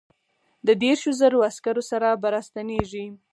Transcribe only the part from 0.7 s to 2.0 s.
دیرشو زرو عسکرو